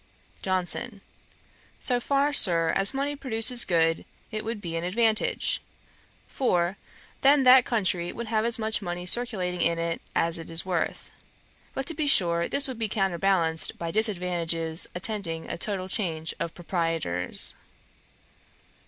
JOHNSON. 0.41 1.01
'So 1.79 1.99
far, 1.99 2.33
Sir, 2.33 2.73
as 2.75 2.91
money 2.91 3.15
produces 3.15 3.63
good, 3.63 4.03
it 4.31 4.43
would 4.43 4.59
be 4.59 4.75
an 4.75 4.83
advantage; 4.83 5.61
for, 6.27 6.75
then 7.21 7.43
that 7.43 7.65
country 7.65 8.11
would 8.11 8.25
have 8.25 8.43
as 8.43 8.57
much 8.57 8.81
money 8.81 9.05
circulating 9.05 9.61
in 9.61 9.77
it 9.77 10.01
as 10.15 10.39
it 10.39 10.49
is 10.49 10.65
worth. 10.65 11.11
But 11.75 11.85
to 11.85 11.93
be 11.93 12.07
sure 12.07 12.47
this 12.49 12.67
would 12.67 12.79
be 12.79 12.89
counterbalanced 12.89 13.77
by 13.77 13.91
disadvantages 13.91 14.87
attending 14.95 15.47
a 15.47 15.55
total 15.55 15.87
change 15.87 16.33
of 16.39 16.55
proprietors.' 16.55 17.53